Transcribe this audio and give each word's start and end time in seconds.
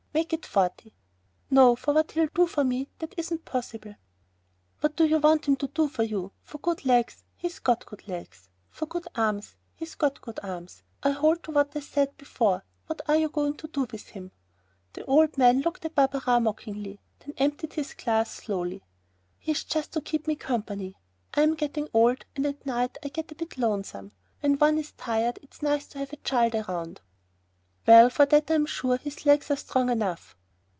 "Make 0.13 0.33
it 0.33 0.45
forty." 0.45 0.93
"No, 1.49 1.73
for 1.77 1.93
what 1.93 2.11
he'll 2.11 2.27
do 2.27 2.45
for 2.45 2.65
me 2.65 2.89
that 2.99 3.13
isn't 3.17 3.45
possible." 3.45 3.95
"What 4.81 4.97
do 4.97 5.05
you 5.05 5.19
want 5.19 5.45
him 5.47 5.55
to 5.55 5.67
do 5.69 5.87
for 5.87 6.03
you? 6.03 6.33
For 6.43 6.57
good 6.57 6.83
legs, 6.83 7.23
he's 7.37 7.59
got 7.59 7.85
good 7.85 8.05
legs; 8.09 8.49
for 8.69 8.87
good 8.87 9.07
arms, 9.15 9.55
he's 9.73 9.95
got 9.95 10.19
good 10.19 10.37
arms. 10.43 10.83
I 11.01 11.11
hold 11.11 11.43
to 11.43 11.51
what 11.51 11.73
I 11.77 11.79
said 11.79 12.17
before. 12.17 12.65
What 12.87 13.01
are 13.07 13.15
you 13.15 13.29
going 13.29 13.55
to 13.55 13.67
do 13.69 13.87
with 13.89 14.07
him?" 14.09 14.31
Then 14.91 15.05
the 15.05 15.09
old 15.09 15.37
man 15.37 15.61
looked 15.61 15.85
at 15.85 15.95
Barberin 15.95 16.43
mockingly, 16.43 16.99
then 17.19 17.33
emptied 17.37 17.75
his 17.75 17.93
glass 17.93 18.29
slowly: 18.31 18.83
"He's 19.39 19.63
just 19.63 19.93
to 19.93 20.01
keep 20.01 20.27
me 20.27 20.35
company. 20.35 20.97
I'm 21.35 21.55
getting 21.55 21.87
old 21.93 22.25
and 22.35 22.45
at 22.47 22.65
night 22.65 22.97
I 23.01 23.07
get 23.07 23.31
a 23.31 23.35
bit 23.35 23.57
lonesome. 23.57 24.11
When 24.41 24.55
one 24.59 24.77
is 24.77 24.91
tired 24.91 25.39
it's 25.41 25.61
nice 25.61 25.87
to 25.87 25.99
have 25.99 26.11
a 26.11 26.17
child 26.17 26.53
around." 26.53 26.99
"Well, 27.87 28.11
for 28.11 28.27
that 28.27 28.51
I'm 28.51 28.67
sure 28.67 28.97
his 28.97 29.25
legs 29.25 29.49
are 29.49 29.55
strong 29.55 29.89
enough." 29.89 30.37